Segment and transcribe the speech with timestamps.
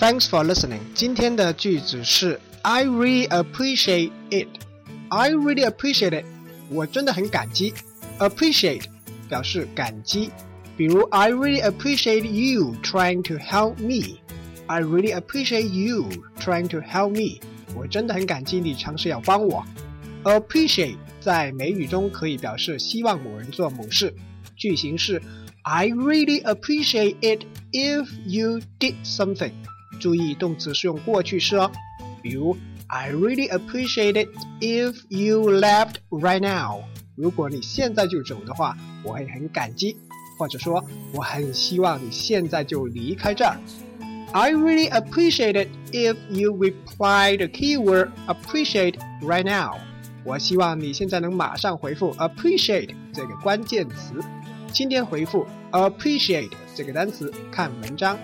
[0.00, 0.80] Thanks for listening。
[0.94, 6.24] 今天的句子是 I really appreciate it。I really appreciate it。
[6.68, 7.72] 我真的很感激。
[8.18, 8.84] Appreciate
[9.28, 10.30] 表示感激，
[10.76, 16.08] 比如 I really appreciate you trying to help me。I really appreciate you
[16.40, 17.40] trying to help me。
[17.74, 19.64] 我真的很感激你尝试要帮我。
[20.24, 24.12] Appreciate 在美语中可以表示希望某人做某事。
[24.56, 25.22] 句型是
[25.62, 29.52] I really appreciate it if you did something。
[30.00, 31.70] 注意动词是用过去式哦，
[32.22, 32.56] 比如
[32.88, 34.28] I really appreciate it
[34.60, 36.82] if you left right now。
[37.16, 39.96] 如果你现在就走的话，我会很感激，
[40.38, 43.58] 或者说我很希望你现在就离开这儿。
[44.32, 49.78] I really appreciate it if you reply the keyword appreciate right now。
[50.24, 54.14] 我希望你现在能马上回复 appreciate 这个关键词。
[54.72, 58.18] 今天回复 appreciate 这个单词，看文章。